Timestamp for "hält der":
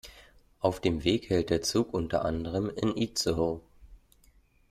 1.29-1.61